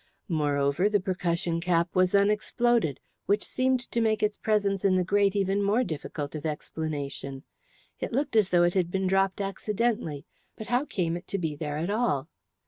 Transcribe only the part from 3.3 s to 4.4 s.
seemed to make its